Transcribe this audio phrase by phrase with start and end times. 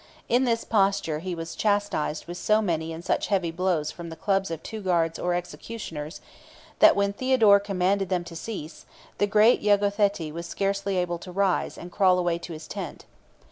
[0.27, 4.15] In this posture he was chastised with so many and such heavy blows from the
[4.15, 6.21] clubs of two guards or executioners,
[6.79, 8.87] that when Theodore commanded them to cease,
[9.19, 13.05] the great logothete was scarcely able to rise and crawl away to his tent.